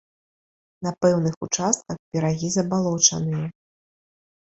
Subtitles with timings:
[0.87, 3.47] На пэўных участках берагі забалочаныя.